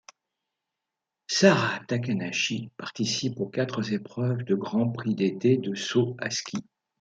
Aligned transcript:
Sara 1.27 1.79
Takanashi 1.85 2.71
participe 2.75 3.39
aux 3.39 3.45
quatre 3.49 3.93
épreuves 3.93 4.41
de 4.43 4.55
Grand 4.55 4.89
Prix 4.89 5.13
d'été 5.13 5.57
de 5.57 5.75
saut 5.75 6.15
à 6.17 6.31
ski. 6.31 6.63